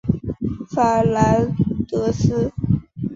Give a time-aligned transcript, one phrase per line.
[0.67, 1.47] 法兰
[1.87, 2.51] 德斯。